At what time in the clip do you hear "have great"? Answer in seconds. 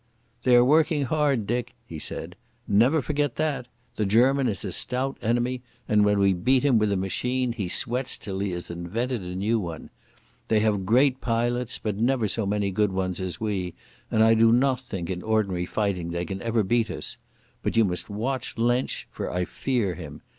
10.61-11.21